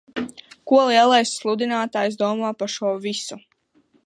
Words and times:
Ko 0.71 0.79
Lielais 0.87 1.33
sludinātājs 1.41 2.19
domā 2.25 2.53
par 2.63 2.75
šo 2.79 2.97
visu? 3.05 3.43